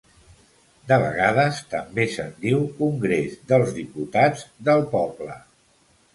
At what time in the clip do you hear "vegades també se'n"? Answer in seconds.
1.03-2.31